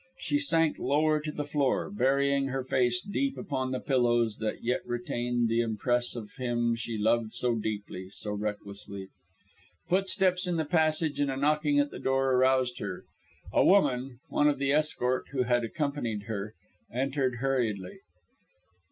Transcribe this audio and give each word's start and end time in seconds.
She 0.17 0.39
sank 0.39 0.79
lower 0.79 1.19
to 1.19 1.31
the 1.31 1.45
floor, 1.45 1.91
burying 1.91 2.47
her 2.47 2.63
face 2.63 3.01
deep 3.03 3.37
upon 3.37 3.69
the 3.69 3.79
pillows 3.79 4.37
that 4.37 4.63
yet 4.63 4.81
retained 4.83 5.47
the 5.47 5.61
impress 5.61 6.15
of 6.15 6.31
him 6.37 6.73
she 6.75 6.97
loved 6.97 7.33
so 7.35 7.53
deeply, 7.53 8.09
so 8.09 8.31
recklessly. 8.33 9.09
Footsteps 9.87 10.47
in 10.47 10.55
the 10.57 10.65
passage 10.65 11.19
and 11.19 11.29
a 11.29 11.37
knocking 11.37 11.77
at 11.77 11.91
the 11.91 11.99
door 11.99 12.31
aroused 12.33 12.79
her. 12.79 13.03
A 13.53 13.63
woman, 13.63 14.17
one 14.27 14.47
of 14.47 14.57
the 14.57 14.71
escort 14.71 15.25
who 15.33 15.43
had 15.43 15.63
accompanied 15.63 16.23
her, 16.23 16.55
entered 16.91 17.35
hurriedly. 17.35 17.99